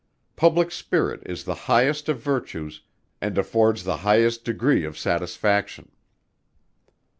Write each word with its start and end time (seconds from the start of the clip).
Public 0.35 0.71
spirit 0.71 1.21
is 1.27 1.43
the 1.43 1.53
highest 1.69 2.09
of 2.09 2.17
virtues, 2.19 2.81
and 3.21 3.37
affords 3.37 3.83
the 3.83 3.97
highest 3.97 4.43
degree 4.43 4.83
of 4.83 4.97
satisfaction. 4.97 5.91